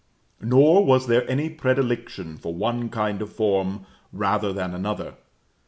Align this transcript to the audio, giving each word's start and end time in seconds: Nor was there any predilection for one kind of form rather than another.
Nor 0.41 0.83
was 0.83 1.05
there 1.05 1.29
any 1.29 1.47
predilection 1.47 2.35
for 2.35 2.55
one 2.55 2.89
kind 2.89 3.21
of 3.21 3.31
form 3.31 3.85
rather 4.11 4.51
than 4.51 4.73
another. 4.73 5.13